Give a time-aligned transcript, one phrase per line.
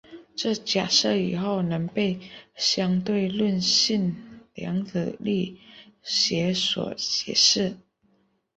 [0.35, 2.19] 这假设以后能被
[2.55, 4.15] 相对论性
[4.55, 5.59] 量子力
[6.01, 7.77] 学所解释。